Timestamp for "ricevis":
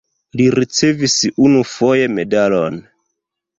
0.59-1.17